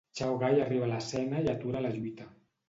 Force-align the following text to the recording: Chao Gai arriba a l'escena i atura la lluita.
Chao 0.19 0.37
Gai 0.43 0.47
arriba 0.61 0.87
a 0.87 0.89
l'escena 0.93 1.43
i 1.45 1.51
atura 1.55 1.85
la 1.85 1.93
lluita. 1.99 2.29